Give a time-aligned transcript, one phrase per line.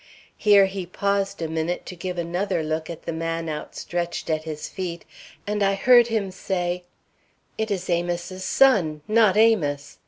[0.35, 4.67] Here he paused a minute to give another look at the man outstretched at his
[4.67, 5.05] feet,
[5.45, 6.85] and I heard him say:
[7.59, 9.99] "'It is Amos's son, not Amos!